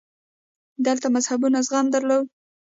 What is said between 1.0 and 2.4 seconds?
مذهبونو زغم درلود